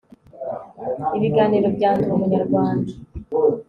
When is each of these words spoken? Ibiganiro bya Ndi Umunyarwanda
Ibiganiro 1.17 1.67
bya 1.77 1.89
Ndi 1.95 2.07
Umunyarwanda 2.15 2.91